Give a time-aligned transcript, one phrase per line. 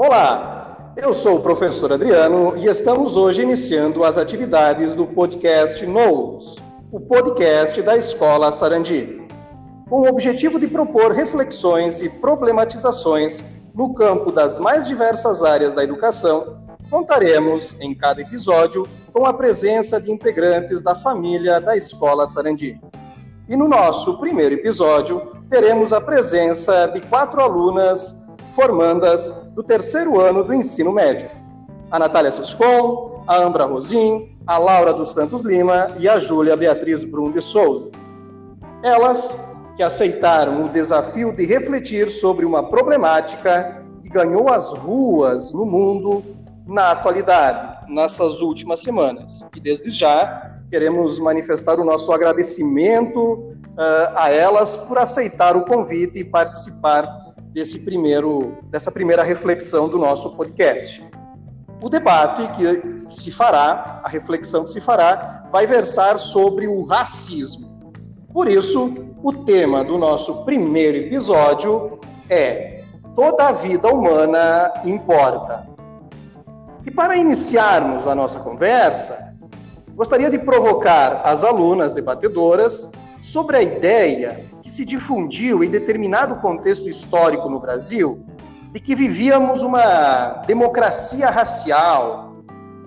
[0.00, 6.62] Olá, eu sou o professor Adriano e estamos hoje iniciando as atividades do podcast NOUS,
[6.92, 9.26] o podcast da Escola Sarandi,
[9.90, 13.42] com o objetivo de propor reflexões e problematizações
[13.74, 16.62] no campo das mais diversas áreas da educação.
[16.88, 22.80] Contaremos, em cada episódio, com a presença de integrantes da família da Escola Sarandi.
[23.48, 28.14] E no nosso primeiro episódio, teremos a presença de quatro alunas
[28.50, 31.30] formandas do terceiro ano do ensino médio.
[31.90, 37.04] A Natália Sescon, a Ambra Rosim, a Laura dos Santos Lima e a Júlia Beatriz
[37.04, 37.90] Brum de Souza.
[38.82, 39.38] Elas
[39.76, 46.24] que aceitaram o desafio de refletir sobre uma problemática que ganhou as ruas no mundo
[46.66, 49.46] na atualidade, nessas últimas semanas.
[49.54, 53.54] E desde já queremos manifestar o nosso agradecimento uh,
[54.16, 60.30] a elas por aceitar o convite e participar desse primeiro, dessa primeira reflexão do nosso
[60.36, 61.04] podcast.
[61.82, 67.80] O debate que se fará, a reflexão que se fará, vai versar sobre o racismo.
[68.32, 75.66] Por isso, o tema do nosso primeiro episódio é Toda a vida humana importa.
[76.86, 79.28] E para iniciarmos a nossa conversa,
[79.98, 86.88] Gostaria de provocar as alunas debatedoras sobre a ideia que se difundiu em determinado contexto
[86.88, 88.24] histórico no Brasil
[88.72, 92.36] de que vivíamos uma democracia racial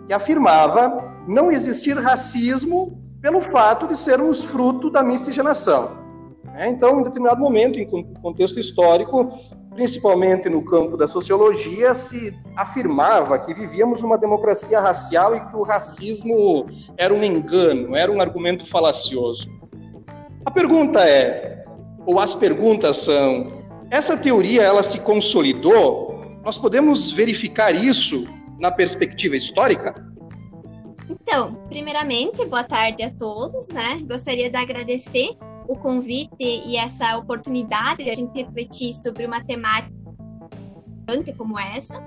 [0.07, 5.99] que afirmava não existir racismo pelo fato de sermos fruto da miscigenação.
[6.55, 7.87] É, então, em determinado momento, em
[8.21, 9.31] contexto histórico,
[9.73, 15.63] principalmente no campo da sociologia, se afirmava que vivíamos uma democracia racial e que o
[15.63, 19.61] racismo era um engano, era um argumento falacioso.
[20.45, 21.66] A pergunta é,
[22.06, 26.25] ou as perguntas são, essa teoria ela se consolidou?
[26.44, 28.25] Nós podemos verificar isso
[28.59, 29.93] na perspectiva histórica?
[31.08, 34.02] Então, primeiramente, boa tarde a todos, né?
[34.10, 39.92] Gostaria de agradecer o convite e essa oportunidade de a gente refletir sobre uma temática
[41.38, 42.02] como essa.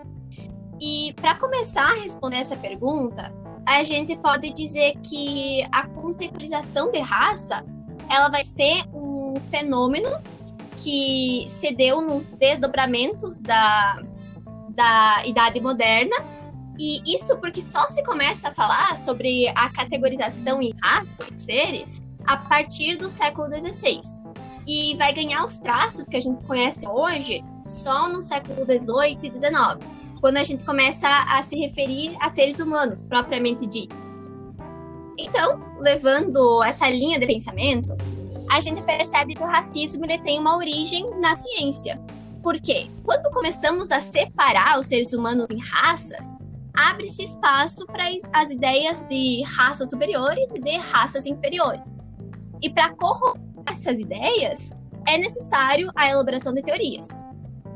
[0.80, 3.32] E para começar a responder essa pergunta,
[3.66, 7.64] a gente pode dizer que a conceitualização de raça
[8.10, 10.08] ela vai ser um fenômeno
[10.76, 14.02] que se deu nos desdobramentos da,
[14.70, 16.16] da Idade Moderna.
[16.78, 22.02] E isso porque só se começa a falar sobre a categorização em raça dos seres
[22.26, 24.00] a partir do século XVI.
[24.66, 29.30] E vai ganhar os traços que a gente conhece hoje só no século XVIII e
[29.30, 29.78] XIX,
[30.20, 34.33] quando a gente começa a se referir a seres humanos, propriamente ditos.
[35.18, 37.96] Então, levando essa linha de pensamento,
[38.50, 42.00] a gente percebe que o racismo ele tem uma origem na ciência.
[42.42, 42.88] Por quê?
[43.04, 46.36] Quando começamos a separar os seres humanos em raças,
[46.76, 52.06] abre-se espaço para as ideias de raças superiores e de raças inferiores.
[52.62, 54.72] E para corroborar essas ideias,
[55.06, 57.24] é necessário a elaboração de teorias.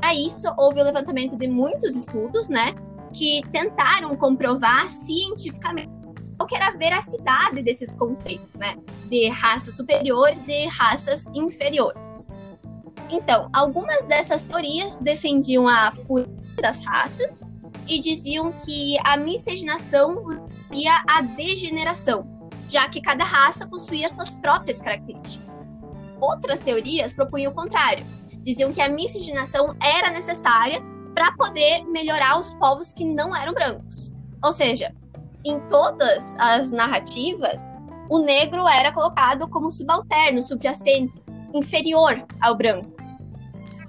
[0.01, 2.73] A isso, houve o levantamento de muitos estudos, né,
[3.13, 5.98] que tentaram comprovar cientificamente
[6.39, 8.77] qual era a veracidade desses conceitos, né,
[9.09, 12.31] de raças superiores, de raças inferiores.
[13.09, 16.29] Então, algumas dessas teorias defendiam a pureza
[16.61, 17.51] das raças
[17.87, 20.23] e diziam que a miscigenação
[20.71, 22.27] ia a degeneração,
[22.67, 25.73] já que cada raça possuía suas próprias características.
[26.21, 28.05] Outras teorias propunham o contrário.
[28.41, 30.81] Diziam que a miscigenação era necessária
[31.15, 34.13] para poder melhorar os povos que não eram brancos.
[34.43, 34.93] Ou seja,
[35.45, 37.71] em todas as narrativas,
[38.09, 41.21] o negro era colocado como subalterno, subjacente,
[41.53, 42.91] inferior ao branco.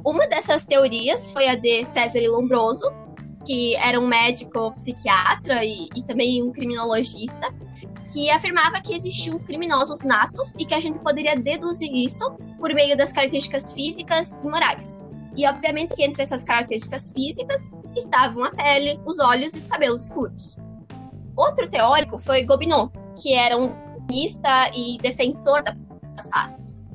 [0.05, 2.91] Uma dessas teorias foi a de César Lombroso,
[3.47, 7.53] que era um médico psiquiatra e, e também um criminologista,
[8.13, 12.97] que afirmava que existiam criminosos natos e que a gente poderia deduzir isso por meio
[12.97, 15.01] das características físicas e morais.
[15.37, 20.03] E obviamente que entre essas características físicas estavam a pele, os olhos e os cabelos
[20.03, 20.59] escuros.
[21.41, 26.87] Outro teórico foi Gobineau, que era um humanista e defensor das raças.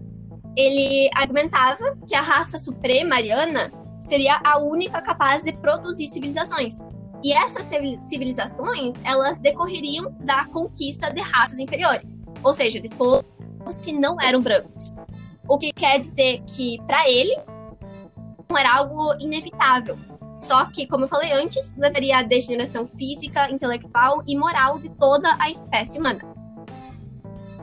[0.56, 6.90] Ele argumentava que a raça suprema ariana seria a única capaz de produzir civilizações,
[7.24, 7.66] e essas
[7.98, 14.44] civilizações, elas decorreriam da conquista de raças inferiores, ou seja, de todos que não eram
[14.44, 14.92] brancos.
[15.50, 17.36] O que quer dizer que, para ele,
[18.52, 19.98] era algo inevitável.
[20.38, 25.36] Só que, como eu falei antes, levaria à degeneração física, intelectual e moral de toda
[25.40, 26.22] a espécie humana.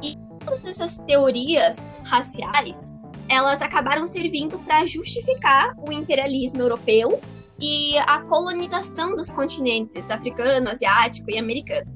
[0.02, 2.96] E todas essas teorias raciais,
[3.28, 7.20] elas acabaram servindo para justificar o imperialismo europeu
[7.60, 11.86] e a colonização dos continentes africano, asiático e americano.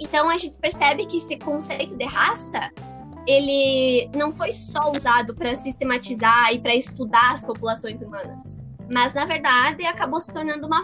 [0.00, 2.70] Então a gente percebe que esse conceito de raça
[3.28, 8.58] ele não foi só usado para sistematizar e para estudar as populações humanas,
[8.90, 10.82] mas na verdade acabou se tornando uma,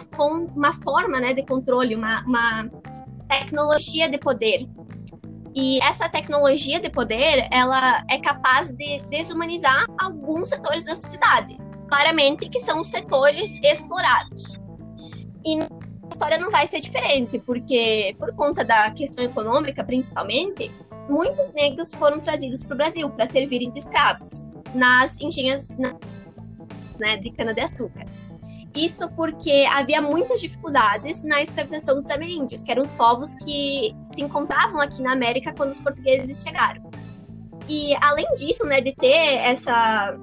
[0.54, 2.70] uma forma né, de controle, uma, uma
[3.26, 4.68] tecnologia de poder.
[5.56, 11.56] E essa tecnologia de poder, ela é capaz de desumanizar alguns setores da sociedade
[11.88, 14.58] claramente que são setores explorados.
[15.46, 20.70] E a história não vai ser diferente, porque por conta da questão econômica, principalmente,
[21.08, 25.76] muitos negros foram trazidos para o Brasil para servirem de escravos nas engenhas
[26.98, 28.04] né, de cana-de-açúcar.
[28.74, 34.22] Isso porque havia muitas dificuldades na escravização dos ameríndios, que eram os povos que se
[34.22, 36.82] encontravam aqui na América quando os portugueses chegaram.
[37.68, 40.18] E além disso, né, de ter essa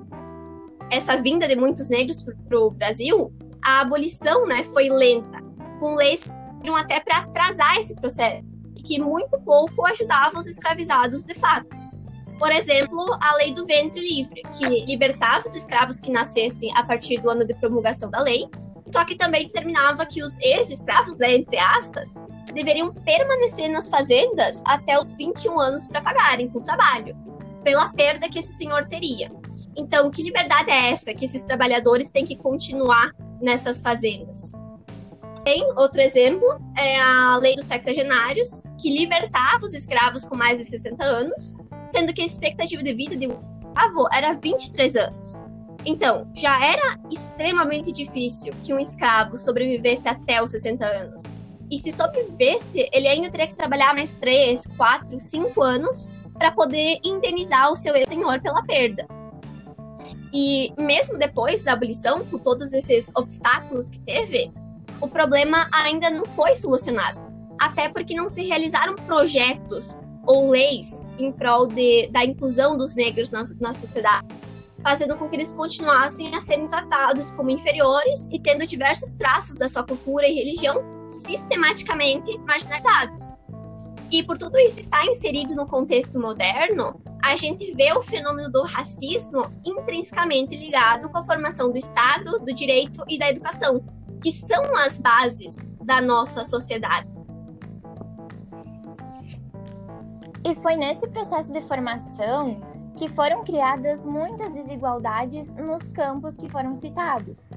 [0.91, 3.33] essa vinda de muitos negros para o Brasil,
[3.63, 5.39] a abolição né, foi lenta,
[5.79, 6.29] com leis
[6.61, 8.43] que até para atrasar esse processo,
[8.81, 11.81] que muito pouco ajudava os escravizados de fato.
[12.37, 17.21] Por exemplo, a lei do ventre livre, que libertava os escravos que nascessem a partir
[17.21, 18.49] do ano de promulgação da lei,
[18.91, 22.23] só que também determinava que os ex-escravos, né, entre aspas,
[22.53, 27.15] deveriam permanecer nas fazendas até os 21 anos para pagarem com trabalho,
[27.63, 29.31] pela perda que esse senhor teria.
[29.77, 33.11] Então, que liberdade é essa que esses trabalhadores têm que continuar
[33.41, 34.53] nessas fazendas?
[35.43, 36.45] Tem outro exemplo,
[36.77, 42.13] é a lei dos sexagenários, que libertava os escravos com mais de 60 anos, sendo
[42.13, 45.49] que a expectativa de vida de um escravo era 23 anos.
[45.83, 51.35] Então, já era extremamente difícil que um escravo sobrevivesse até os 60 anos.
[51.71, 56.99] E se sobrevivesse, ele ainda teria que trabalhar mais 3, 4, 5 anos para poder
[57.03, 59.07] indenizar o seu ex-senhor pela perda.
[60.33, 64.51] E mesmo depois da abolição, com todos esses obstáculos que teve,
[65.01, 67.19] o problema ainda não foi solucionado.
[67.59, 73.31] Até porque não se realizaram projetos ou leis em prol de, da inclusão dos negros
[73.31, 74.27] na, na sociedade,
[74.83, 79.67] fazendo com que eles continuassem a serem tratados como inferiores e tendo diversos traços da
[79.67, 83.37] sua cultura e religião sistematicamente marginalizados.
[84.11, 88.63] E por tudo isso estar inserido no contexto moderno, a gente vê o fenômeno do
[88.63, 93.81] racismo intrinsecamente ligado com a formação do Estado, do direito e da educação,
[94.21, 97.07] que são as bases da nossa sociedade.
[100.43, 102.61] E foi nesse processo de formação
[102.97, 107.51] que foram criadas muitas desigualdades nos campos que foram citados.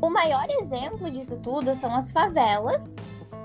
[0.00, 2.94] O maior exemplo disso tudo são as favelas,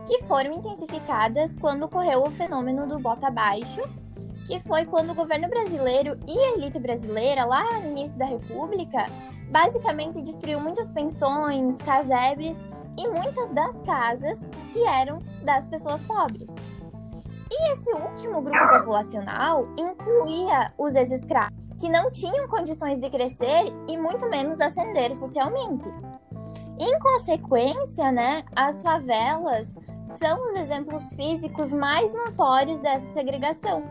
[0.05, 3.81] que foram intensificadas quando ocorreu o fenômeno do bota abaixo,
[4.45, 9.05] que foi quando o governo brasileiro e a elite brasileira, lá no início da República,
[9.49, 12.57] basicamente destruiu muitas pensões, casebres
[12.97, 16.53] e muitas das casas que eram das pessoas pobres.
[17.51, 23.97] E esse último grupo populacional incluía os ex-escravos, que não tinham condições de crescer e
[23.97, 25.87] muito menos ascender socialmente.
[26.79, 29.75] Em consequência, né, as favelas
[30.05, 33.83] são os exemplos físicos mais notórios dessa segregação,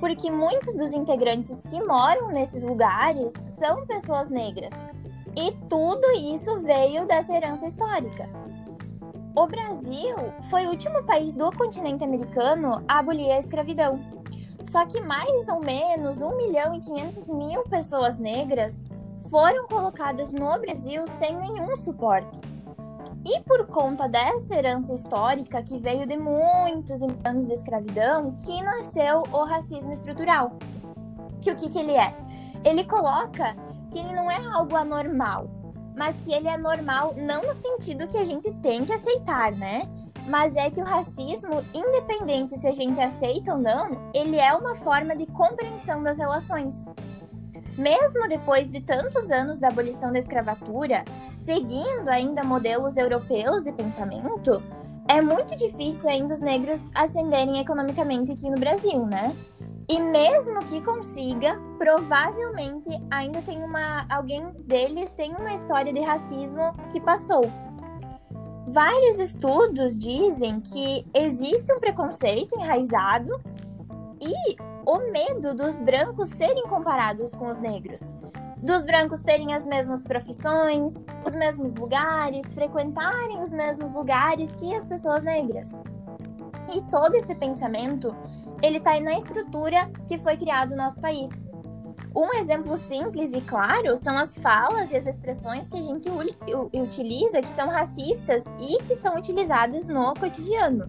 [0.00, 4.72] porque muitos dos integrantes que moram nesses lugares são pessoas negras.
[5.36, 8.28] E tudo isso veio dessa herança histórica.
[9.34, 10.14] O Brasil
[10.50, 13.98] foi o último país do continente americano a abolir a escravidão.
[14.64, 18.84] Só que mais ou menos 1 milhão e 500 mil pessoas negras
[19.30, 22.38] foram colocadas no Brasil sem nenhum suporte.
[23.24, 29.20] E por conta dessa herança histórica que veio de muitos anos de escravidão, que nasceu
[29.32, 30.52] o racismo estrutural.
[31.40, 32.14] Que o que, que ele é?
[32.64, 33.56] Ele coloca
[33.92, 35.50] que ele não é algo anormal,
[35.94, 39.82] mas que ele é normal não no sentido que a gente tem que aceitar, né?
[40.26, 44.74] Mas é que o racismo, independente se a gente aceita ou não, ele é uma
[44.74, 46.86] forma de compreensão das relações.
[47.76, 54.62] Mesmo depois de tantos anos da abolição da escravatura, seguindo ainda modelos europeus de pensamento,
[55.08, 59.36] é muito difícil ainda os negros ascenderem economicamente aqui no Brasil, né?
[59.88, 66.72] E mesmo que consiga, provavelmente ainda tem uma alguém deles tem uma história de racismo
[66.90, 67.42] que passou.
[68.68, 73.40] Vários estudos dizem que existe um preconceito enraizado
[74.20, 78.14] e o medo dos brancos serem comparados com os negros.
[78.62, 84.86] Dos brancos terem as mesmas profissões, os mesmos lugares, frequentarem os mesmos lugares que as
[84.86, 85.82] pessoas negras.
[86.70, 88.14] E todo esse pensamento,
[88.62, 91.44] ele tá aí na estrutura que foi criado no nosso país.
[92.14, 96.10] Um exemplo simples e claro são as falas e as expressões que a gente
[96.74, 100.88] utiliza que são racistas e que são utilizadas no cotidiano.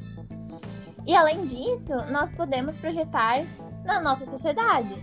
[1.06, 3.46] E além disso, nós podemos projetar
[3.86, 5.02] na nossa sociedade.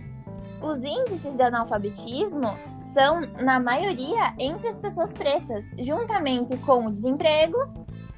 [0.61, 7.57] Os índices de analfabetismo são, na maioria, entre as pessoas pretas, juntamente com o desemprego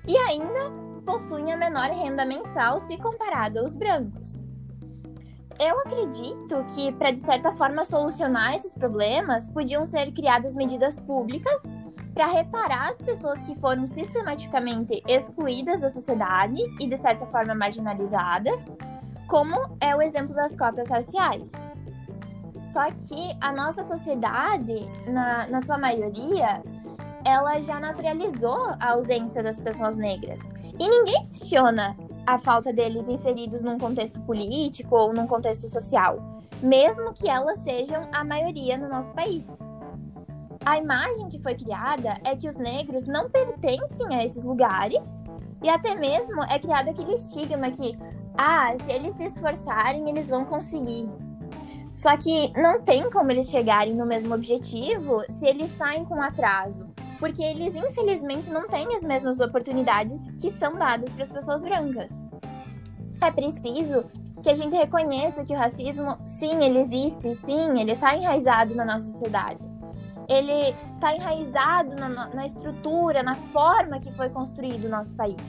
[0.05, 4.43] e ainda possuem a menor renda mensal se comparado aos brancos.
[5.60, 11.75] Eu acredito que, para de certa forma solucionar esses problemas, podiam ser criadas medidas públicas
[12.13, 18.74] para reparar as pessoas que foram sistematicamente excluídas da sociedade e, de certa forma, marginalizadas,
[19.27, 21.51] como é o exemplo das cotas raciais.
[22.62, 26.63] Só que a nossa sociedade, na, na sua maioria,
[27.25, 30.51] ela já naturalizou a ausência das pessoas negras.
[30.80, 37.13] E ninguém questiona a falta deles inseridos num contexto político ou num contexto social, mesmo
[37.13, 39.60] que elas sejam a maioria no nosso país.
[40.65, 45.22] A imagem que foi criada é que os negros não pertencem a esses lugares
[45.62, 47.98] e até mesmo é criado aquele estigma que,
[48.38, 51.10] ah, se eles se esforçarem, eles vão conseguir.
[51.92, 56.88] Só que não tem como eles chegarem no mesmo objetivo se eles saem com atraso,
[57.24, 62.22] porque eles infelizmente não têm as mesmas oportunidades que são dadas para as pessoas brancas.
[63.22, 64.03] É preciso
[64.44, 68.84] que a gente reconheça que o racismo, sim, ele existe, sim, ele está enraizado na
[68.84, 69.60] nossa sociedade.
[70.27, 75.42] Ele está enraizado na, na estrutura, na forma que foi construído o nosso país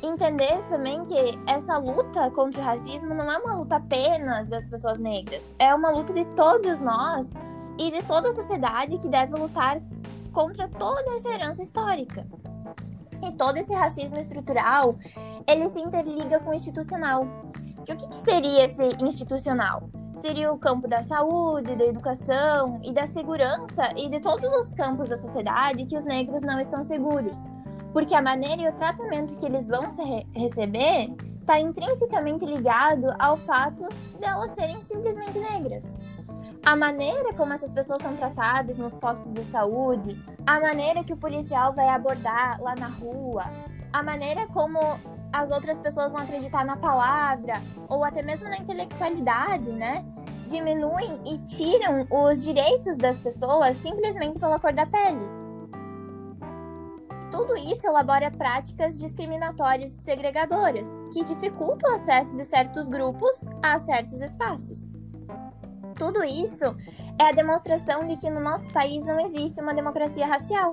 [0.00, 1.14] entender também que
[1.44, 5.90] essa luta contra o racismo não é uma luta apenas das pessoas negras, é uma
[5.90, 7.34] luta de todos nós
[7.76, 9.80] e de toda a sociedade que deve lutar
[10.38, 12.24] contra toda essa herança histórica.
[13.26, 14.96] E todo esse racismo estrutural,
[15.48, 17.26] ele se interliga com o institucional.
[17.84, 19.90] Que o que, que seria esse institucional?
[20.14, 25.08] Seria o campo da saúde, da educação e da segurança e de todos os campos
[25.08, 27.44] da sociedade que os negros não estão seguros
[27.92, 33.36] porque a maneira e o tratamento que eles vão re receber está intrinsecamente ligado ao
[33.36, 33.88] fato
[34.20, 35.96] delas serem simplesmente negras.
[36.64, 41.16] A maneira como essas pessoas são tratadas nos postos de saúde, a maneira que o
[41.16, 43.44] policial vai abordar lá na rua,
[43.92, 44.78] a maneira como
[45.32, 50.04] as outras pessoas vão acreditar na palavra ou até mesmo na intelectualidade, né?
[50.46, 55.38] Diminuem e tiram os direitos das pessoas simplesmente pela cor da pele.
[57.30, 63.78] Tudo isso elabora práticas discriminatórias e segregadoras, que dificultam o acesso de certos grupos a
[63.78, 64.88] certos espaços.
[65.98, 66.64] Tudo isso
[67.20, 70.72] é a demonstração de que no nosso país não existe uma democracia racial.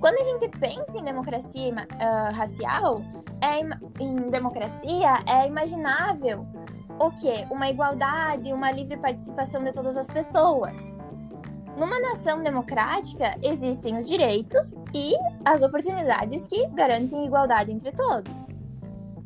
[0.00, 3.00] Quando a gente pensa em democracia uh, racial,
[3.40, 3.60] é,
[4.02, 6.44] em democracia, é imaginável
[6.98, 7.46] o quê?
[7.50, 10.78] Uma igualdade, uma livre participação de todas as pessoas.
[11.76, 18.48] Numa nação democrática, existem os direitos e as oportunidades que garantem igualdade entre todos.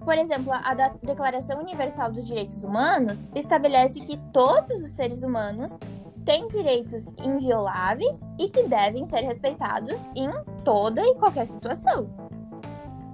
[0.06, 0.72] Por exemplo, a
[1.02, 5.80] Declaração Universal dos Direitos Humanos estabelece que todos os seres humanos
[6.24, 10.30] têm direitos invioláveis e que devem ser respeitados em
[10.64, 12.08] toda e qualquer situação.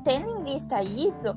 [0.05, 1.35] Tendo em vista isso,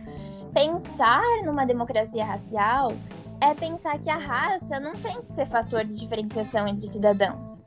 [0.54, 2.92] pensar numa democracia racial
[3.40, 7.62] é pensar que a raça não tem que ser fator de diferenciação entre cidadãos,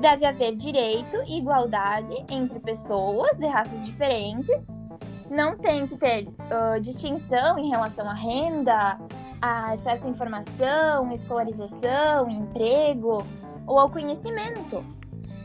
[0.00, 4.66] Deve haver direito e igualdade entre pessoas de raças diferentes.
[5.34, 8.96] Não tem que ter uh, distinção em relação à renda,
[9.42, 13.26] a acesso à informação, escolarização, emprego
[13.66, 14.84] ou ao conhecimento.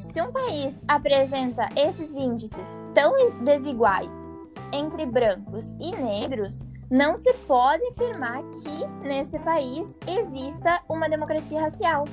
[0.07, 4.29] Se um país apresenta esses índices tão desiguais
[4.71, 12.05] entre brancos e negros, não se pode afirmar que nesse país exista uma democracia racial.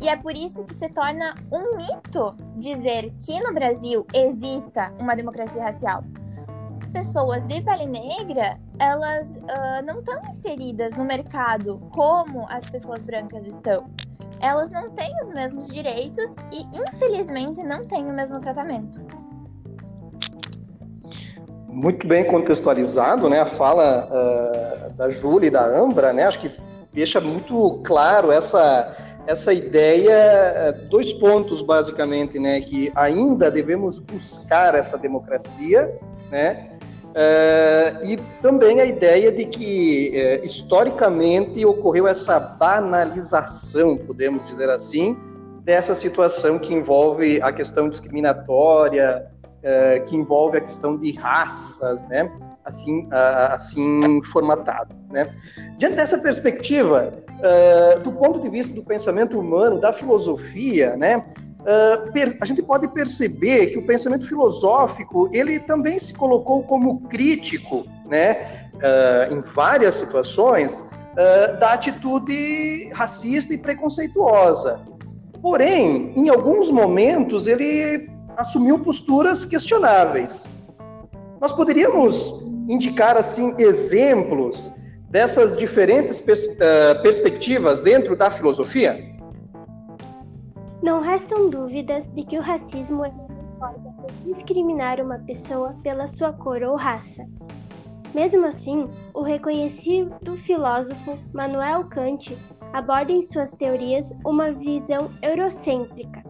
[0.00, 5.14] E é por isso que se torna um mito dizer que no Brasil exista uma
[5.14, 6.02] democracia racial.
[6.94, 13.02] As pessoas de pele negra, elas uh, não estão inseridas no mercado como as pessoas
[13.02, 13.90] brancas estão.
[14.40, 19.04] Elas não têm os mesmos direitos e, infelizmente, não têm o mesmo tratamento.
[21.68, 23.40] Muito bem contextualizado, né?
[23.40, 26.22] A fala uh, da Júlia e da Ambra, né?
[26.22, 26.52] Acho que
[26.92, 28.96] deixa muito claro essa
[29.26, 35.98] essa ideia, é, dois pontos basicamente, né, que ainda devemos buscar essa democracia,
[36.30, 36.73] né,
[37.14, 45.16] uh, e também a ideia de que uh, historicamente ocorreu essa banalização, podemos dizer assim,
[45.62, 52.30] dessa situação que envolve a questão discriminatória, uh, que envolve a questão de raças, né,
[52.64, 54.94] assim, assim formatado.
[55.10, 55.34] Né?
[55.78, 57.12] Diante dessa perspectiva,
[58.02, 61.22] do ponto de vista do pensamento humano, da filosofia, né,
[61.64, 67.84] uh, a gente pode perceber que o pensamento filosófico ele também se colocou como crítico,
[68.06, 70.84] né, uh, em várias situações,
[71.60, 74.80] da atitude racista e preconceituosa.
[75.40, 80.44] Porém, em alguns momentos, ele assumiu posturas questionáveis.
[81.40, 84.74] Nós poderíamos indicar assim exemplos
[85.10, 89.13] dessas diferentes pers uh, perspectivas dentro da filosofia?
[90.84, 96.06] Não restam dúvidas de que o racismo é uma forma de discriminar uma pessoa pela
[96.06, 97.24] sua cor ou raça.
[98.14, 102.36] Mesmo assim, o reconhecido filósofo Manuel Kant
[102.74, 106.22] aborda em suas teorias uma visão eurocêntrica,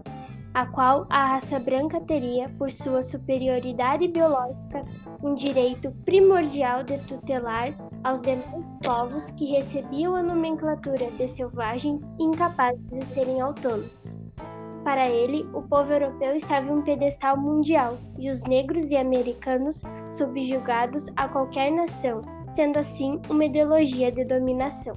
[0.55, 4.85] a qual a raça branca teria, por sua superioridade biológica,
[5.21, 12.87] um direito primordial de tutelar aos demais povos que recebiam a nomenclatura de selvagens incapazes
[12.87, 14.24] de serem autônomos.
[14.85, 19.83] Para ele, o povo europeu estava em um pedestal mundial e os negros e americanos
[20.12, 22.21] subjugados a qualquer nação,
[22.53, 24.95] sendo assim uma ideologia de dominação.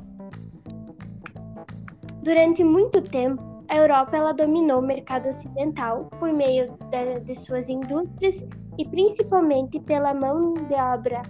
[2.22, 7.70] Durante muito tempo, a Europa ela dominou o mercado ocidental por meio de, de suas
[7.70, 8.46] indústrias
[8.78, 11.22] e principalmente pela mão de obra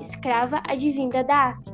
[0.00, 1.70] escrava advinda da África.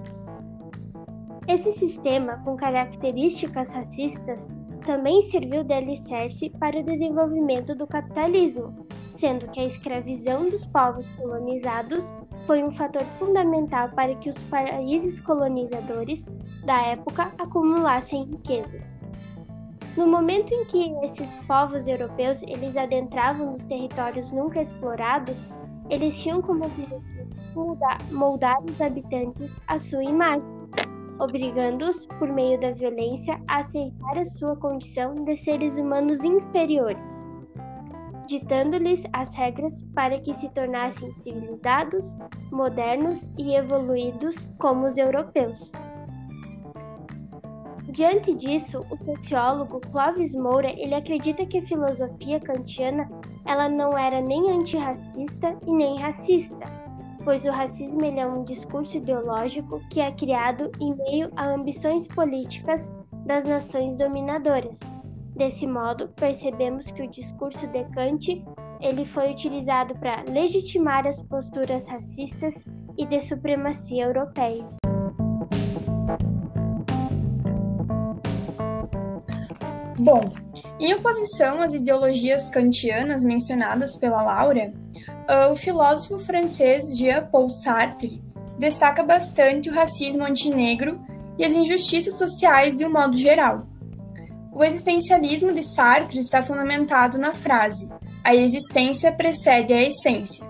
[1.49, 4.51] Esse sistema, com características racistas,
[4.87, 11.09] também serviu de alicerce para o desenvolvimento do capitalismo, sendo que a escravização dos povos
[11.11, 12.15] colonizados
[12.47, 16.27] foi um fator fundamental para que os países colonizadores
[16.65, 18.97] da época acumulassem riquezas.
[19.97, 25.51] No momento em que esses povos europeus eles adentravam nos territórios nunca explorados,
[25.91, 27.79] eles tinham como objetivo
[28.11, 30.56] moldar os habitantes à sua imagem,
[31.19, 37.27] obrigando-os, por meio da violência, a aceitar a sua condição de seres humanos inferiores,
[38.27, 42.15] ditando-lhes as regras para que se tornassem civilizados,
[42.51, 45.73] modernos e evoluídos como os europeus.
[47.91, 53.09] Diante disso, o sociólogo Clóvis Moura ele acredita que a filosofia kantiana
[53.47, 56.86] ela não era nem antirracista e nem racista,
[57.27, 62.89] pois o racismo é um discurso ideológico que é criado em meio a ambições políticas
[63.27, 64.79] das nações dominadoras.
[65.35, 68.45] Desse modo, percebemos que o discurso de Kant
[68.81, 72.65] ele foi utilizado para legitimar as posturas racistas
[72.97, 74.65] e de supremacia europeia.
[79.99, 80.31] Bom,
[80.79, 84.73] em oposição às ideologias kantianas mencionadas pela Laura,
[85.53, 88.23] o filósofo francês Jean-Paul Sartre
[88.59, 90.91] destaca bastante o racismo antinegro
[91.39, 93.67] e as injustiças sociais de um modo geral.
[94.53, 97.91] O existencialismo de Sartre está fundamentado na frase:
[98.25, 100.47] a existência precede a essência.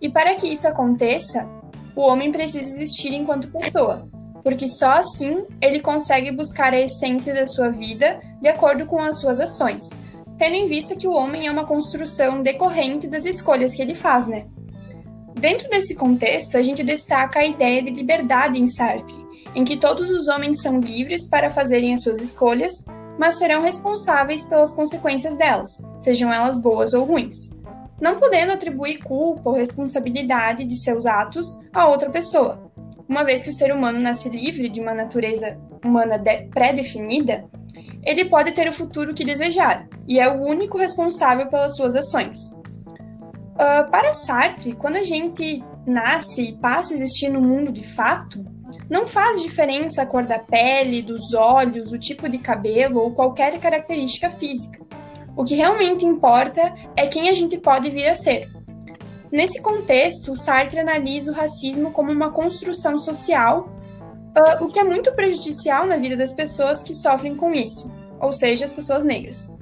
[0.00, 1.48] E para que isso aconteça,
[1.96, 4.08] o homem precisa existir enquanto pessoa,
[4.42, 9.18] porque só assim ele consegue buscar a essência da sua vida de acordo com as
[9.18, 10.00] suas ações,
[10.40, 14.26] tendo em vista que o homem é uma construção decorrente das escolhas que ele faz,
[14.26, 14.46] né?
[15.38, 19.22] Dentro desse contexto, a gente destaca a ideia de liberdade em Sartre,
[19.54, 22.72] em que todos os homens são livres para fazerem as suas escolhas,
[23.18, 27.50] mas serão responsáveis pelas consequências delas, sejam elas boas ou ruins,
[28.00, 32.72] não podendo atribuir culpa ou responsabilidade de seus atos a outra pessoa,
[33.06, 36.18] uma vez que o ser humano nasce livre de uma natureza humana
[36.50, 37.44] pré-definida,
[38.02, 42.38] ele pode ter o futuro que desejar e é o único responsável pelas suas ações.
[43.54, 48.42] Uh, para Sartre, quando a gente nasce e passa a existir no mundo de fato,
[48.88, 53.58] não faz diferença a cor da pele, dos olhos, o tipo de cabelo ou qualquer
[53.60, 54.80] característica física.
[55.36, 58.50] O que realmente importa é quem a gente pode vir a ser.
[59.30, 63.68] Nesse contexto, Sartre analisa o racismo como uma construção social,
[64.36, 67.90] uh, o que é muito prejudicial na vida das pessoas que sofrem com isso,
[68.20, 69.52] ou seja, as pessoas negras.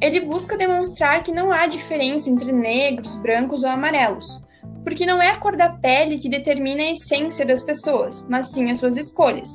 [0.00, 4.42] Ele busca demonstrar que não há diferença entre negros, brancos ou amarelos,
[4.82, 8.70] porque não é a cor da pele que determina a essência das pessoas, mas sim
[8.70, 9.48] as suas escolhas.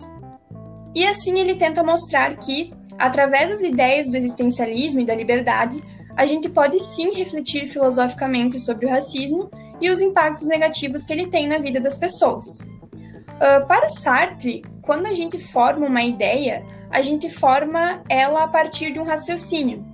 [0.96, 5.84] E assim ele tenta mostrar que, através das ideias do existencialismo e da liberdade,
[6.16, 11.28] a gente pode sim refletir filosoficamente sobre o racismo e os impactos negativos que ele
[11.28, 12.46] tem na vida das pessoas.
[13.38, 18.48] Uh, para o Sartre, quando a gente forma uma ideia, a gente forma ela a
[18.48, 19.86] partir de um raciocínio,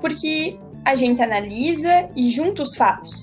[0.00, 3.14] porque a gente analisa e junta os fatos.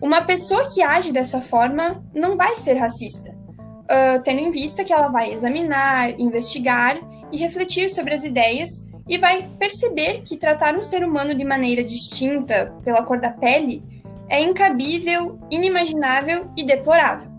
[0.00, 4.92] Uma pessoa que age dessa forma não vai ser racista, uh, tendo em vista que
[4.92, 6.98] ela vai examinar, investigar
[7.30, 8.70] e refletir sobre as ideias
[9.08, 13.82] e vai perceber que tratar um ser humano de maneira distinta pela cor da pele
[14.28, 17.33] é incabível, inimaginável e deplorável.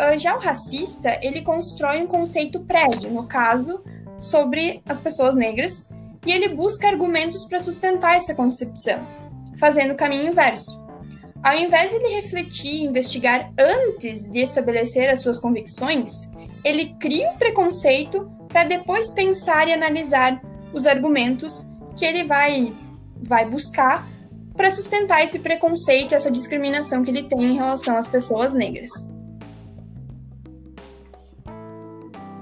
[0.00, 3.82] Uh, já o racista, ele constrói um conceito prévio, no caso,
[4.16, 5.88] sobre as pessoas negras,
[6.24, 9.04] e ele busca argumentos para sustentar essa concepção,
[9.58, 10.80] fazendo o caminho inverso.
[11.42, 16.30] Ao invés de ele refletir e investigar antes de estabelecer as suas convicções,
[16.64, 20.40] ele cria um preconceito para depois pensar e analisar
[20.72, 22.72] os argumentos que ele vai,
[23.16, 24.08] vai buscar
[24.56, 28.90] para sustentar esse preconceito, essa discriminação que ele tem em relação às pessoas negras.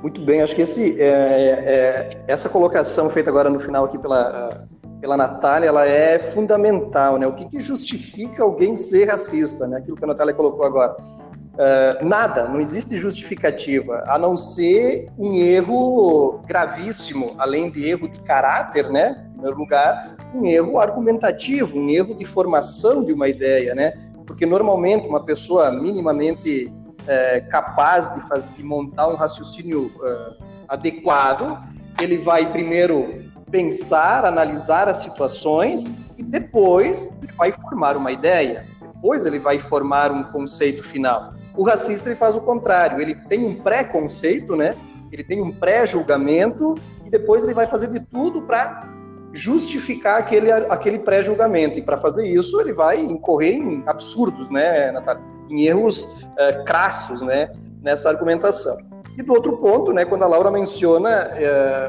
[0.07, 4.65] Muito bem, acho que esse, é, é, essa colocação feita agora no final aqui pela,
[5.01, 7.27] pela Natália, ela é fundamental, né?
[7.27, 9.79] O que, que justifica alguém ser racista, né?
[9.79, 10.97] Aquilo que a Natália colocou agora.
[11.01, 18.21] Uh, nada, não existe justificativa, a não ser um erro gravíssimo, além de erro de
[18.21, 19.27] caráter, né?
[19.31, 23.93] Em primeiro lugar, um erro argumentativo, um erro de formação de uma ideia, né?
[24.25, 26.73] Porque normalmente uma pessoa minimamente
[27.07, 31.61] é, capaz de, fazer, de montar um raciocínio uh, adequado,
[32.01, 38.67] ele vai primeiro pensar, analisar as situações e depois ele vai formar uma ideia.
[38.81, 41.35] Depois ele vai formar um conceito final.
[41.57, 44.77] O racista ele faz o contrário, ele tem um pré-conceito, né?
[45.13, 48.89] Ele tem um pré-julgamento e depois ele vai fazer de tudo para
[49.33, 51.79] justificar aquele, aquele pré-julgamento.
[51.79, 55.23] E para fazer isso, ele vai incorrer em absurdos, né, Natália?
[55.51, 57.51] Em erros uh, crassos, né,
[57.83, 58.77] nessa argumentação.
[59.17, 61.31] E do outro ponto, né, quando a Laura menciona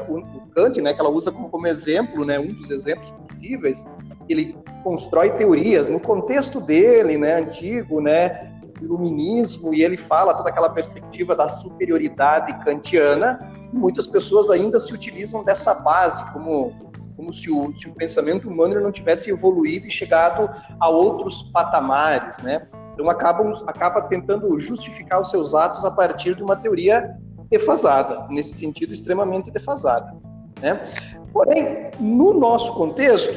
[0.08, 3.86] o, o, Kant, né, que ela usa como, como exemplo, né, um dos exemplos possíveis,
[4.28, 10.70] ele constrói teorias no contexto dele, né, antigo, né, iluminismo, e ele fala toda aquela
[10.70, 13.38] perspectiva da superioridade kantiana.
[13.72, 18.80] Muitas pessoas ainda se utilizam dessa base como como se o, se o pensamento humano
[18.80, 22.68] não tivesse evoluído e chegado a outros patamares, né?
[22.98, 27.16] Então acabam, acaba tentando justificar os seus atos a partir de uma teoria
[27.48, 30.16] defasada, nesse sentido extremamente defasada.
[30.60, 30.84] Né?
[31.32, 33.32] Porém, no nosso contexto,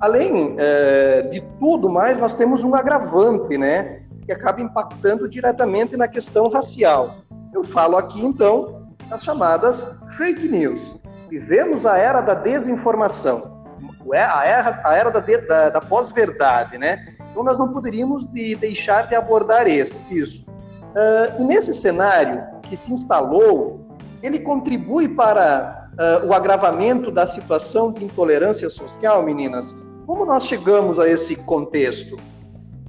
[0.00, 6.08] além é, de tudo mais, nós temos um agravante, né, que acaba impactando diretamente na
[6.08, 7.18] questão racial.
[7.52, 10.98] Eu falo aqui então das chamadas fake news.
[11.30, 13.64] Vivemos a era da desinformação,
[14.12, 17.13] a era, a era da, da, da pós-verdade, né?
[17.34, 20.46] Então, nós não poderíamos de deixar de abordar esse, isso.
[20.46, 23.80] Uh, e nesse cenário que se instalou,
[24.22, 25.90] ele contribui para
[26.22, 29.74] uh, o agravamento da situação de intolerância social, meninas?
[30.06, 32.16] Como nós chegamos a esse contexto?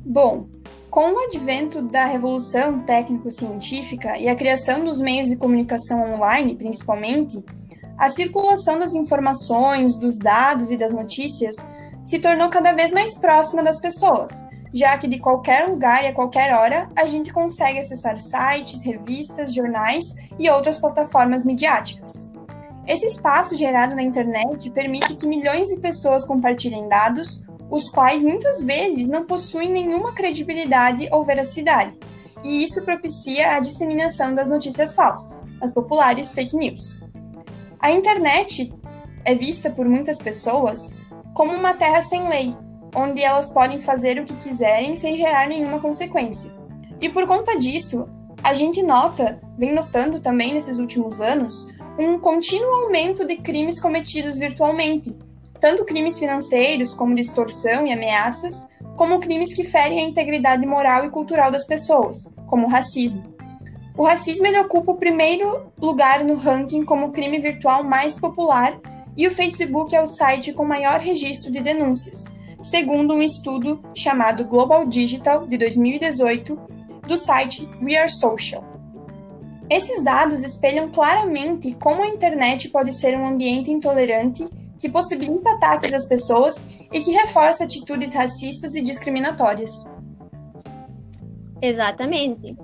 [0.06, 0.46] Bom,
[0.92, 7.44] com o advento da revolução técnico-científica e a criação dos meios de comunicação online, principalmente,
[7.98, 11.56] a circulação das informações, dos dados e das notícias
[12.06, 16.13] se tornou cada vez mais próxima das pessoas, já que de qualquer lugar e a
[16.13, 20.04] qualquer hora a gente consegue acessar sites, revistas, jornais
[20.38, 22.30] e outras plataformas midiáticas.
[22.88, 28.62] Esse espaço gerado na internet permite que milhões de pessoas compartilhem dados, os quais muitas
[28.62, 31.98] vezes não possuem nenhuma credibilidade ou veracidade,
[32.44, 37.00] e isso propicia a disseminação das notícias falsas, as populares fake news.
[37.80, 38.72] A internet
[39.24, 40.96] é vista por muitas pessoas
[41.36, 42.56] como uma terra sem lei,
[42.95, 46.50] onde elas podem fazer o que quiserem sem gerar nenhuma consequência.
[47.02, 48.08] E por conta disso,
[48.41, 51.67] a gente nota, vem notando também nesses últimos anos,
[52.00, 55.13] um contínuo aumento de crimes cometidos virtualmente,
[55.60, 61.10] tanto crimes financeiros como distorção e ameaças, como crimes que ferem a integridade moral e
[61.10, 63.36] cultural das pessoas, como o racismo.
[63.98, 68.80] O racismo ele ocupa o primeiro lugar no ranking como crime virtual mais popular
[69.17, 74.43] e o Facebook é o site com maior registro de denúncias, segundo um estudo chamado
[74.43, 76.60] Global Digital de 2018
[77.08, 78.63] do site We Are Social.
[79.69, 84.47] Esses dados espelham claramente como a internet pode ser um ambiente intolerante
[84.78, 89.71] que possibilita ataques às pessoas e que reforça atitudes racistas e discriminatórias.
[91.62, 92.56] Exatamente.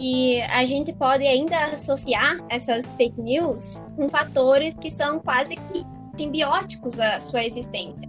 [0.00, 5.84] E a gente pode ainda associar essas fake news com fatores que são quase que
[6.16, 8.08] simbióticos à sua existência,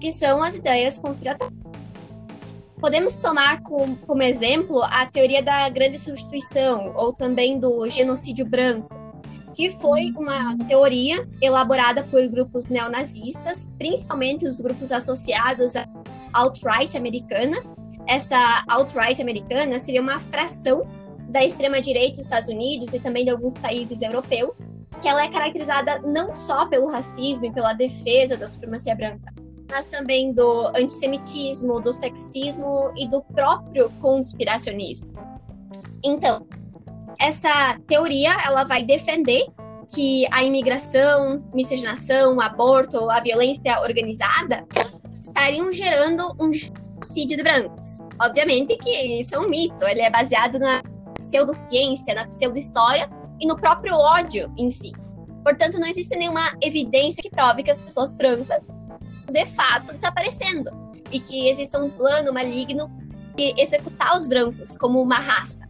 [0.00, 2.02] que são as ideias conspiratórias.
[2.80, 8.88] Podemos tomar como, como exemplo a teoria da grande substituição, ou também do genocídio branco,
[9.54, 15.86] que foi uma teoria elaborada por grupos neonazistas, principalmente os grupos associados à
[16.32, 17.62] alt-right americana.
[18.08, 20.86] Essa alt-right americana seria uma fração
[21.28, 25.98] da extrema-direita dos Estados Unidos e também de alguns países europeus, que ela é caracterizada
[26.00, 29.32] não só pelo racismo e pela defesa da supremacia branca,
[29.70, 35.12] mas também do antissemitismo, do sexismo e do próprio conspiracionismo.
[36.02, 36.46] Então,
[37.20, 39.46] essa teoria ela vai defender
[39.94, 44.66] que a imigração, miscigenação, aborto, a violência organizada
[45.18, 48.04] estariam gerando um genocídio de brancos.
[48.20, 50.82] Obviamente que isso é um mito, ele é baseado na
[51.18, 54.92] pseudociência, na pseudohistória e no próprio ódio em si.
[55.44, 58.78] Portanto, não existe nenhuma evidência que prove que as pessoas brancas
[59.30, 60.70] de fato desaparecendo
[61.10, 62.90] e que exista um plano maligno
[63.36, 65.66] de executar os brancos como uma raça.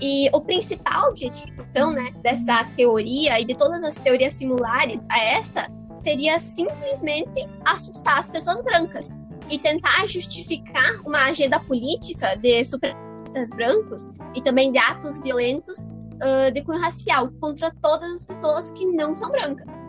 [0.00, 5.18] E o principal objetivo, então, né, dessa teoria e de todas as teorias similares a
[5.18, 12.50] essa seria simplesmente assustar as pessoas brancas e tentar justificar uma agenda política de
[13.54, 18.86] brancos e também de atos violentos uh, de cunho racial contra todas as pessoas que
[18.86, 19.88] não são brancas.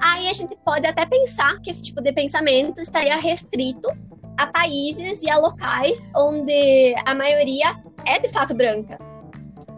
[0.00, 3.88] Aí a gente pode até pensar que esse tipo de pensamento estaria restrito
[4.36, 8.98] a países e a locais onde a maioria é de fato branca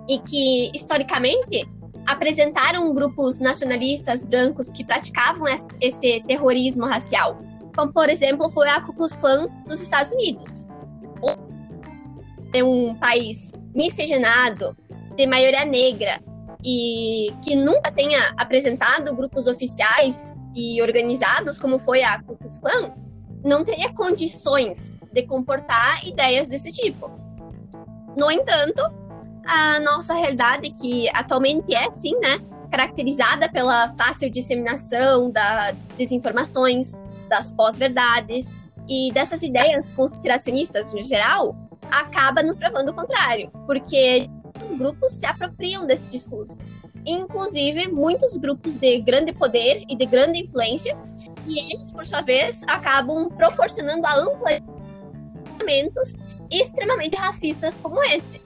[0.08, 1.68] e que historicamente
[2.06, 5.46] apresentaram grupos nacionalistas brancos que praticavam
[5.80, 7.40] esse terrorismo racial,
[7.76, 10.68] como por exemplo foi a Ku Klux Klan dos Estados Unidos.
[12.52, 14.76] É um país miscigenado,
[15.16, 16.20] de maioria negra,
[16.64, 22.92] e que nunca tenha apresentado grupos oficiais e organizados como foi a Ku Klux Klan,
[23.44, 27.10] não teria condições de comportar ideias desse tipo.
[28.16, 28.80] No entanto,
[29.44, 32.38] a nossa realidade, que atualmente é, sim, né,
[32.70, 38.54] caracterizada pela fácil disseminação das desinformações, das pós-verdades
[38.88, 41.56] e dessas ideias conspiracionistas no geral,
[41.92, 44.28] acaba nos provando o contrário, porque
[44.60, 46.64] os grupos se apropriam desse discurso.
[47.04, 50.96] Inclusive, muitos grupos de grande poder e de grande influência,
[51.46, 54.14] e eles, por sua vez, acabam proporcionando a
[55.58, 56.14] pensamentos
[56.50, 58.40] extremamente racistas como esse.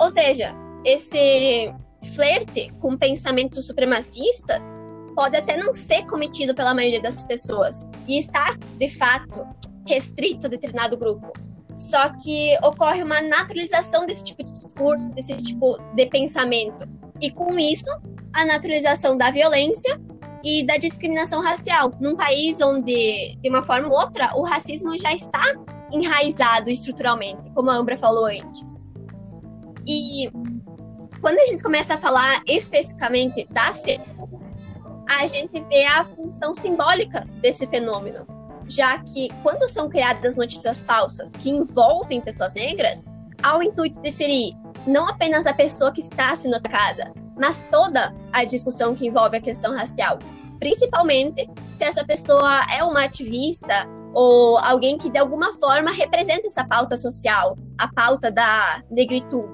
[0.00, 0.52] Ou seja,
[0.84, 1.72] esse
[2.16, 4.82] flerte com pensamentos supremacistas
[5.14, 9.46] pode até não ser cometido pela maioria das pessoas e estar, de fato,
[9.86, 11.32] restrito a determinado grupo.
[11.74, 16.84] Só que ocorre uma naturalização desse tipo de discurso, desse tipo de pensamento.
[17.20, 17.90] E com isso,
[18.32, 20.00] a naturalização da violência
[20.44, 21.92] e da discriminação racial.
[22.00, 25.42] Num país onde, de uma forma ou outra, o racismo já está
[25.90, 28.90] enraizado estruturalmente, como a Ambra falou antes.
[29.86, 30.30] E
[31.20, 33.82] quando a gente começa a falar especificamente das
[35.08, 38.26] a gente vê a função simbólica desse fenômeno
[38.74, 43.10] já que quando são criadas notícias falsas que envolvem pessoas negras,
[43.42, 44.52] há o intuito de ferir
[44.86, 49.40] não apenas a pessoa que está sendo atacada, mas toda a discussão que envolve a
[49.40, 50.18] questão racial,
[50.58, 56.66] principalmente se essa pessoa é uma ativista ou alguém que de alguma forma representa essa
[56.66, 59.48] pauta social, a pauta da negritude.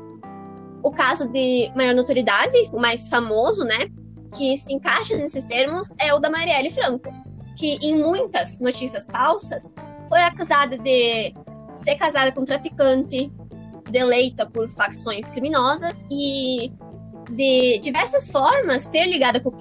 [0.83, 3.88] O caso de maior notoriedade, o mais famoso, né,
[4.37, 7.12] que se encaixa nesses termos, é o da Marielle Franco,
[7.59, 9.75] que em muitas notícias falsas
[10.09, 11.35] foi acusada de
[11.77, 13.31] ser casada com um traficante,
[13.90, 16.73] deleita por facções criminosas e
[17.31, 19.53] de diversas formas ser ligada com.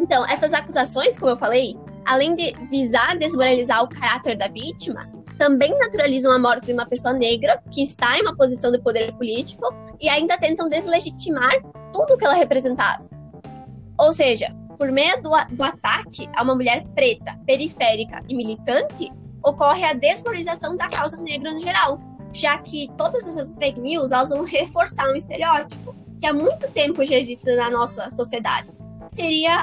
[0.00, 5.76] Então, essas acusações, como eu falei, além de visar desmoralizar o caráter da vítima, também
[5.78, 9.62] naturalizam a morte de uma pessoa negra que está em uma posição de poder político
[10.00, 11.52] e ainda tentam deslegitimar
[11.92, 12.98] tudo o que ela representava.
[13.98, 19.84] Ou seja, por meio do, do ataque a uma mulher preta, periférica e militante, ocorre
[19.84, 22.00] a desvalorização da causa negra no geral,
[22.34, 27.04] já que todas essas fake news elas vão reforçar um estereótipo que há muito tempo
[27.04, 28.70] já existe na nossa sociedade.
[29.06, 29.60] Seria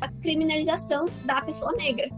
[0.00, 2.08] a criminalização da pessoa negra.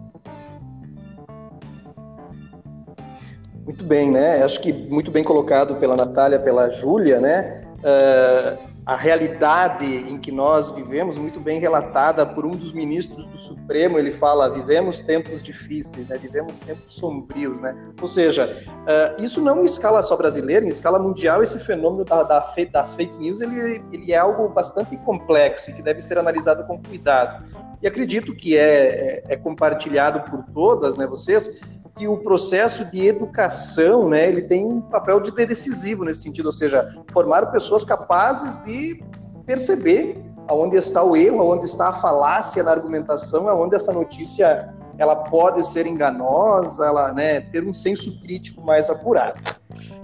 [3.65, 4.45] Muito bem, né?
[4.45, 7.65] Acho que muito bem colocado pela Natália, pela Júlia, né?
[7.81, 13.39] Uh a realidade em que nós vivemos, muito bem relatada por um dos ministros do
[13.39, 16.19] Supremo, ele fala: vivemos tempos difíceis, né?
[16.19, 17.61] vivemos tempos sombrios.
[17.61, 17.75] Né?
[18.01, 22.23] Ou seja, uh, isso não em escala só brasileira, em escala mundial, esse fenômeno da,
[22.25, 26.65] da, das fake news ele, ele é algo bastante complexo e que deve ser analisado
[26.65, 27.45] com cuidado.
[27.81, 31.61] E acredito que é, é, é compartilhado por todas né, vocês,
[31.97, 36.53] que o processo de educação, né, ele tem um papel de decisivo nesse sentido, ou
[36.53, 39.01] seja, formar pessoas capazes de
[39.47, 45.17] perceber aonde está o erro, aonde está a falácia na argumentação, aonde essa notícia ela
[45.17, 49.41] pode ser enganosa, ela né, ter um senso crítico mais apurado.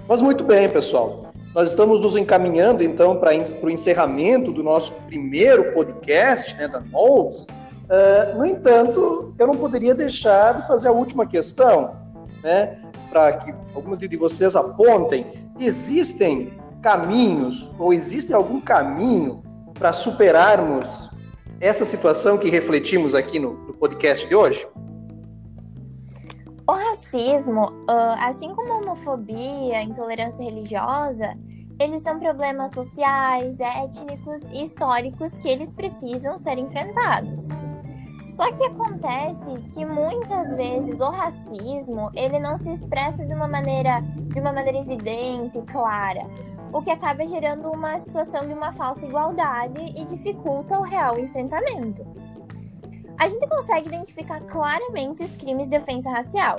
[0.09, 1.31] Mas muito bem, pessoal.
[1.55, 7.47] Nós estamos nos encaminhando então para o encerramento do nosso primeiro podcast né, da NOLS.
[7.91, 11.97] Uh, no entanto, eu não poderia deixar de fazer a última questão,
[12.41, 15.27] né, para que alguns de vocês apontem.
[15.59, 19.43] Existem caminhos ou existe algum caminho
[19.75, 21.11] para superarmos
[21.61, 24.67] essa situação que refletimos aqui no, no podcast de hoje?
[26.67, 27.73] O racismo,
[28.21, 31.37] assim como a homofobia, a intolerância religiosa,
[31.81, 37.49] eles são problemas sociais, étnicos e históricos que eles precisam ser enfrentados.
[38.31, 44.01] Só que acontece que muitas vezes o racismo ele não se expressa de uma maneira
[44.01, 46.25] de uma maneira evidente, clara,
[46.73, 52.07] o que acaba gerando uma situação de uma falsa igualdade e dificulta o real enfrentamento.
[53.19, 56.57] A gente consegue identificar claramente os crimes de ofensa racial.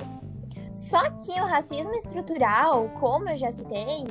[0.74, 4.06] Só que o racismo estrutural, como eu já citei,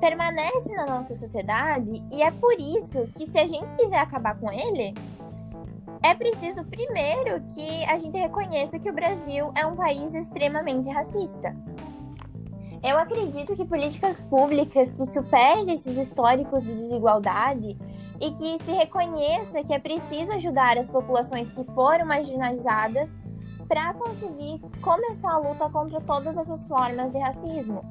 [0.00, 4.50] permanece na nossa sociedade e é por isso que se a gente quiser acabar com
[4.52, 4.92] ele,
[6.04, 11.56] é preciso primeiro que a gente reconheça que o Brasil é um país extremamente racista.
[12.82, 17.78] Eu acredito que políticas públicas que superem esses históricos de desigualdade
[18.20, 23.16] e que se reconheça que é preciso ajudar as populações que foram marginalizadas
[23.66, 27.82] para conseguir começar a luta contra todas essas formas de racismo.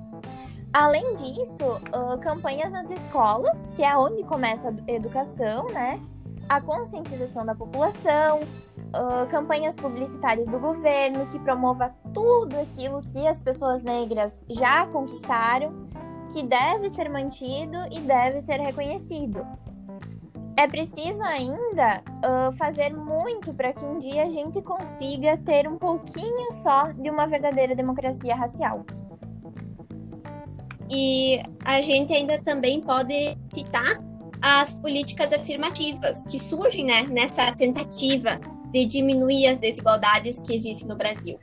[0.71, 1.81] Além disso,
[2.21, 5.99] campanhas nas escolas, que é onde começa a educação, né?
[6.49, 13.41] A conscientização da população, uh, campanhas publicitárias do governo que promova tudo aquilo que as
[13.41, 15.87] pessoas negras já conquistaram,
[16.31, 19.45] que deve ser mantido e deve ser reconhecido.
[20.55, 25.77] É preciso ainda uh, fazer muito para que um dia a gente consiga ter um
[25.77, 28.85] pouquinho só de uma verdadeira democracia racial.
[30.91, 34.02] E a gente ainda também pode citar
[34.45, 38.41] as políticas afirmativas que surgem né, nessa tentativa
[38.73, 41.39] de diminuir as desigualdades que existem no Brasil.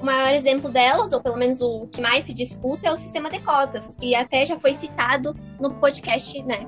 [0.00, 3.30] O maior exemplo delas, ou pelo menos o que mais se disputa, é o sistema
[3.30, 6.66] de cotas, que até já foi citado no podcast, né?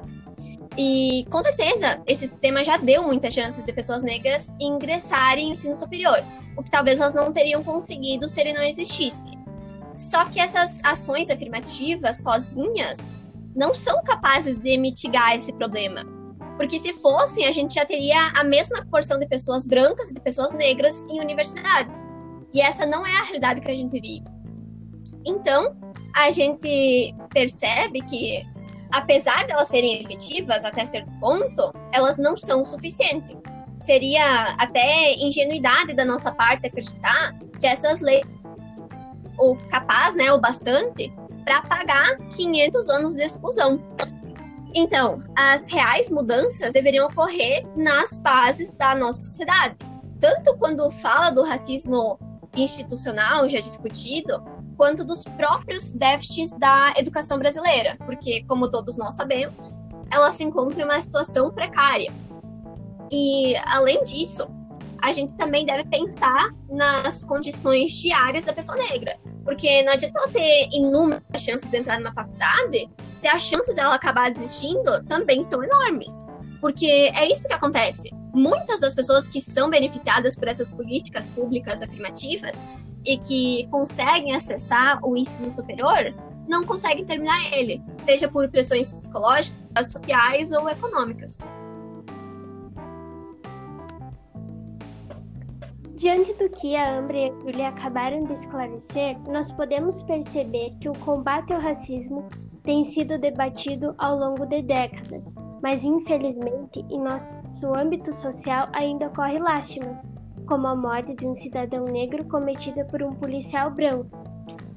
[0.78, 5.74] E com certeza esse sistema já deu muitas chances de pessoas negras ingressarem em ensino
[5.74, 6.22] superior,
[6.56, 9.30] o que talvez elas não teriam conseguido se ele não existisse.
[9.96, 13.20] Só que essas ações afirmativas sozinhas
[13.54, 16.04] não são capazes de mitigar esse problema.
[16.56, 20.20] Porque se fossem, a gente já teria a mesma porção de pessoas brancas e de
[20.20, 22.14] pessoas negras em universidades.
[22.54, 24.24] E essa não é a realidade que a gente vive.
[25.24, 25.74] Então,
[26.14, 28.42] a gente percebe que,
[28.92, 33.36] apesar de elas serem efetivas até certo ponto, elas não são o suficiente.
[33.74, 38.22] Seria até ingenuidade da nossa parte acreditar que essas leis
[39.38, 41.12] o capaz, né, o bastante
[41.44, 43.80] para pagar 500 anos de exclusão.
[44.74, 49.76] Então, as reais mudanças deveriam ocorrer nas bases da nossa sociedade.
[50.18, 52.18] Tanto quando fala do racismo
[52.56, 54.42] institucional já discutido,
[54.76, 59.78] quanto dos próprios déficits da educação brasileira, porque, como todos nós sabemos,
[60.10, 62.12] ela se encontra em uma situação precária.
[63.10, 64.46] E, além disso,
[65.02, 69.18] a gente também deve pensar nas condições diárias da pessoa negra.
[69.44, 73.96] Porque não adianta ela ter inúmeras chances de entrar numa faculdade se as chances dela
[73.96, 76.26] acabar desistindo também são enormes.
[76.60, 78.10] Porque é isso que acontece.
[78.32, 82.64] Muitas das pessoas que são beneficiadas por essas políticas públicas afirmativas
[83.04, 86.14] e que conseguem acessar o ensino superior
[86.48, 91.46] não conseguem terminar ele, seja por pressões psicológicas, sociais ou econômicas.
[96.02, 100.88] Diante do que a Amber e a Julia acabaram de esclarecer, nós podemos perceber que
[100.88, 102.28] o combate ao racismo
[102.64, 109.38] tem sido debatido ao longo de décadas, mas infelizmente em nosso âmbito social ainda ocorre
[109.38, 110.10] lástimas,
[110.48, 114.10] como a morte de um cidadão negro cometida por um policial branco.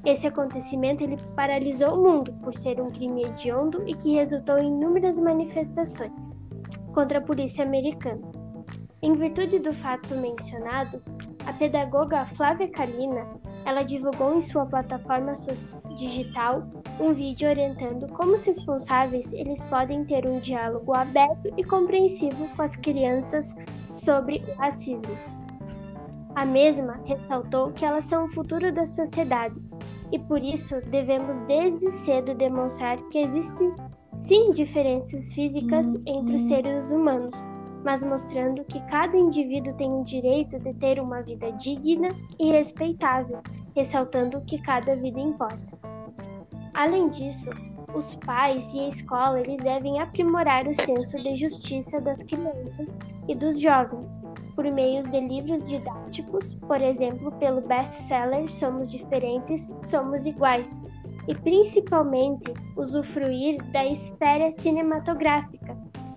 [0.05, 4.67] Esse acontecimento ele paralisou o mundo por ser um crime hediondo e que resultou em
[4.67, 6.37] inúmeras manifestações
[6.93, 8.34] contra a polícia americana.
[9.01, 11.01] Em virtude do fato mencionado,
[11.45, 13.27] a pedagoga Flávia Kalina,
[13.65, 15.33] ela divulgou em sua plataforma
[15.97, 16.63] digital
[16.99, 22.61] um vídeo orientando como os responsáveis eles podem ter um diálogo aberto e compreensivo com
[22.61, 23.53] as crianças
[23.91, 25.15] sobre o racismo.
[26.35, 29.55] A mesma ressaltou que elas são o futuro da sociedade
[30.11, 33.73] e por isso devemos desde cedo demonstrar que existem
[34.21, 37.54] sim diferenças físicas entre os seres humanos
[37.85, 42.09] mas mostrando que cada indivíduo tem o direito de ter uma vida digna
[42.39, 43.41] e respeitável,
[43.75, 45.79] ressaltando que cada vida importa.
[46.73, 47.47] Além disso,
[47.93, 52.87] os pais e a escola eles devem aprimorar o senso de justiça das crianças
[53.27, 54.19] e dos jovens
[54.55, 60.81] por meio de livros didáticos, por exemplo, pelo best-seller Somos Diferentes, Somos Iguais,
[61.27, 65.74] e principalmente usufruir da esfera cinematográfica,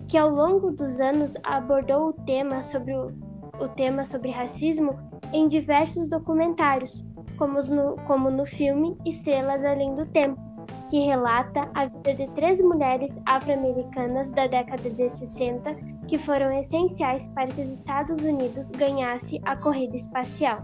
[0.09, 3.13] que ao longo dos anos abordou o tema sobre o,
[3.61, 4.99] o tema sobre racismo
[5.33, 7.05] em diversos documentários,
[7.37, 10.41] como no, como no filme Estrelas Além do Tempo,
[10.89, 15.75] que relata a vida de três mulheres afro-americanas da década de 60
[16.07, 20.63] que foram essenciais para que os Estados Unidos ganhasse a corrida espacial.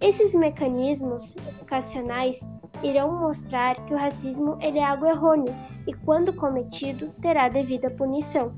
[0.00, 2.40] Esses mecanismos educacionais
[2.82, 5.54] irão mostrar que o racismo ele é algo errôneo
[5.86, 8.52] e, quando cometido, terá devida punição.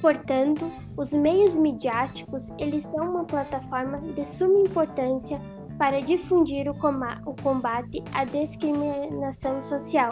[0.00, 5.40] Portanto, os meios midiáticos eles são uma plataforma de suma importância
[5.78, 6.74] para difundir o
[7.42, 10.10] combate à discriminação social,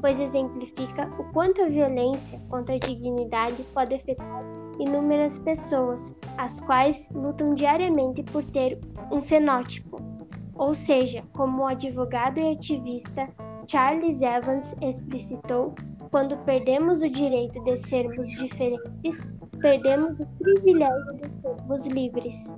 [0.00, 4.44] pois exemplifica o quanto a violência contra a dignidade pode afetar
[4.78, 8.78] inúmeras pessoas, as quais lutam diariamente por ter
[9.10, 10.13] um fenótipo.
[10.56, 13.28] Ou seja, como o advogado e ativista
[13.66, 15.74] Charles Evans explicitou,
[16.10, 19.28] quando perdemos o direito de sermos diferentes,
[19.60, 22.54] perdemos o privilégio de sermos livres.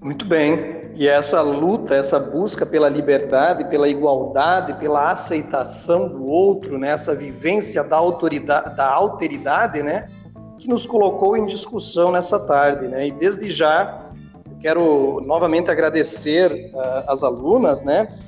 [0.00, 0.78] Muito bem.
[0.94, 6.94] E essa luta, essa busca pela liberdade, pela igualdade, pela aceitação do outro, né?
[7.16, 10.08] vivência da autoridade, da alteridade, né?
[10.58, 12.88] que nos colocou em discussão nessa tarde.
[12.88, 13.08] Né?
[13.08, 14.07] E desde já,
[14.60, 18.18] quero novamente agradecer uh, as alunas né?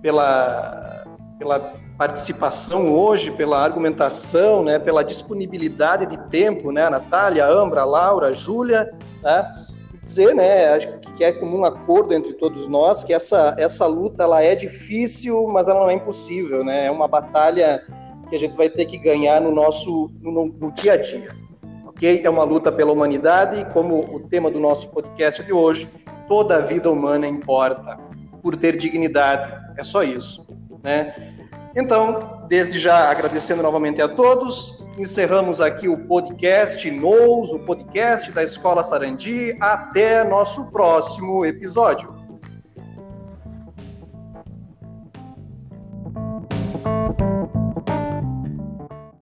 [0.00, 1.04] pela,
[1.38, 4.78] pela participação hoje, pela argumentação, né?
[4.78, 6.88] pela disponibilidade de tempo, né?
[6.90, 9.64] Natália, Ambra, Laura, Júlia, né?
[10.04, 14.42] dizer, né, acho que é comum acordo entre todos nós que essa, essa luta ela
[14.42, 16.86] é difícil, mas ela não é impossível, né?
[16.86, 17.82] É uma batalha
[18.28, 21.43] que a gente vai ter que ganhar no nosso no, no dia a dia.
[21.94, 22.22] OK?
[22.24, 25.88] É uma luta pela humanidade e como o tema do nosso podcast de hoje,
[26.26, 27.96] toda a vida humana importa
[28.42, 29.54] por ter dignidade.
[29.78, 30.44] É só isso,
[30.82, 31.14] né?
[31.76, 38.44] Então, desde já agradecendo novamente a todos, encerramos aqui o podcast NOUS, o podcast da
[38.44, 39.56] Escola Sarandi.
[39.60, 42.23] Até nosso próximo episódio.